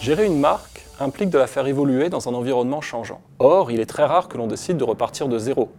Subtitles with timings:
[0.00, 3.20] Gérer une marque implique de la faire évoluer dans un environnement changeant.
[3.38, 5.70] Or, il est très rare que l'on décide de repartir de zéro.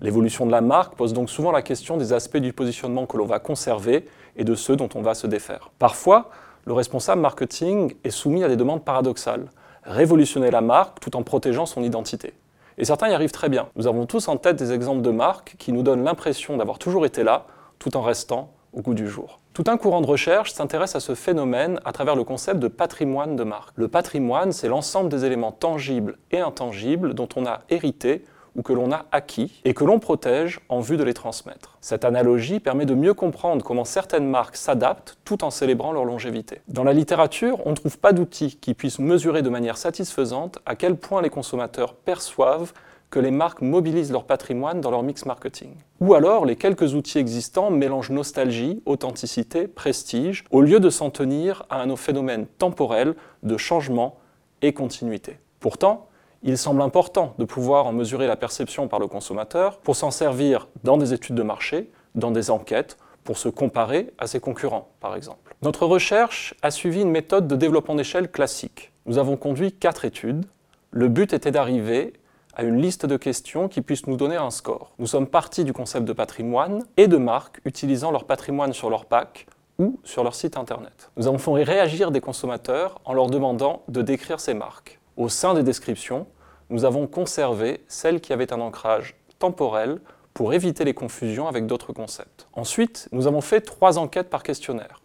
[0.00, 3.26] L'évolution de la marque pose donc souvent la question des aspects du positionnement que l'on
[3.26, 4.06] va conserver
[4.36, 5.70] et de ceux dont on va se défaire.
[5.78, 6.30] Parfois,
[6.66, 9.46] le responsable marketing est soumis à des demandes paradoxales.
[9.84, 12.34] Révolutionner la marque tout en protégeant son identité.
[12.78, 13.68] Et certains y arrivent très bien.
[13.76, 17.06] Nous avons tous en tête des exemples de marques qui nous donnent l'impression d'avoir toujours
[17.06, 17.46] été là,
[17.78, 19.40] tout en restant au goût du jour.
[19.52, 23.36] Tout un courant de recherche s'intéresse à ce phénomène à travers le concept de patrimoine
[23.36, 23.76] de marque.
[23.76, 28.24] Le patrimoine, c'est l'ensemble des éléments tangibles et intangibles dont on a hérité
[28.56, 31.78] ou que l'on a acquis et que l'on protège en vue de les transmettre.
[31.80, 36.60] Cette analogie permet de mieux comprendre comment certaines marques s'adaptent tout en célébrant leur longévité.
[36.68, 40.76] Dans la littérature, on ne trouve pas d'outils qui puissent mesurer de manière satisfaisante à
[40.76, 42.72] quel point les consommateurs perçoivent
[43.10, 45.70] que les marques mobilisent leur patrimoine dans leur mix marketing.
[46.00, 51.64] Ou alors, les quelques outils existants mélangent nostalgie, authenticité, prestige, au lieu de s'en tenir
[51.70, 54.16] à un phénomène temporel de changement
[54.62, 55.38] et continuité.
[55.60, 56.08] Pourtant,
[56.44, 60.68] il semble important de pouvoir en mesurer la perception par le consommateur pour s'en servir
[60.84, 65.16] dans des études de marché, dans des enquêtes, pour se comparer à ses concurrents, par
[65.16, 65.56] exemple.
[65.62, 68.92] Notre recherche a suivi une méthode de développement d'échelle classique.
[69.06, 70.44] Nous avons conduit quatre études.
[70.90, 72.12] Le but était d'arriver
[72.54, 74.92] à une liste de questions qui puisse nous donner un score.
[74.98, 79.06] Nous sommes partis du concept de patrimoine et de marques utilisant leur patrimoine sur leur
[79.06, 79.46] pack
[79.78, 81.10] ou sur leur site internet.
[81.16, 85.00] Nous avons fait réagir des consommateurs en leur demandant de décrire ces marques.
[85.16, 86.26] Au sein des descriptions,
[86.70, 90.00] nous avons conservé celles qui avaient un ancrage temporel
[90.32, 92.48] pour éviter les confusions avec d'autres concepts.
[92.52, 95.00] Ensuite, nous avons fait trois enquêtes par questionnaire.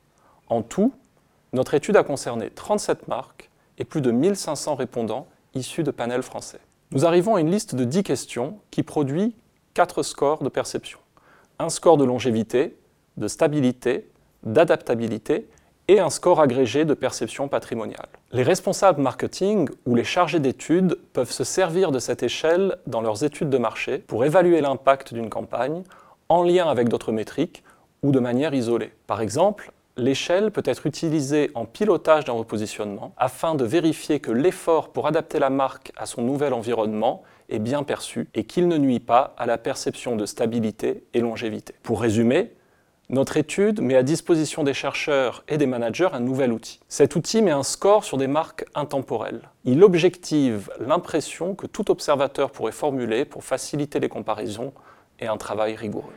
[0.48, 0.94] En tout,
[1.54, 6.60] notre étude a concerné 37 marques et plus de 1500 répondants issus de panels français.
[6.92, 9.36] Nous arrivons à une liste de 10 questions qui produit
[9.76, 11.00] 4 scores de perception.
[11.60, 12.78] Un score de longévité,
[13.18, 14.10] de stabilité,
[14.44, 15.48] d'adaptabilité
[15.90, 18.10] et un score agrégé de perception patrimoniale.
[18.32, 23.24] Les responsables marketing ou les chargés d'études peuvent se servir de cette échelle dans leurs
[23.24, 25.82] études de marché pour évaluer l'impact d'une campagne
[26.30, 27.64] en lien avec d'autres métriques
[28.04, 28.94] ou de manière isolée.
[29.08, 34.90] Par exemple, l'échelle peut être utilisée en pilotage d'un repositionnement afin de vérifier que l'effort
[34.90, 39.00] pour adapter la marque à son nouvel environnement est bien perçu et qu'il ne nuit
[39.00, 41.74] pas à la perception de stabilité et longévité.
[41.82, 42.52] Pour résumer,
[43.10, 46.80] notre étude met à disposition des chercheurs et des managers un nouvel outil.
[46.88, 49.50] Cet outil met un score sur des marques intemporelles.
[49.66, 54.74] Il objective l'impression que tout observateur pourrait formuler pour faciliter les comparaisons
[55.20, 56.14] et un travail rigoureux.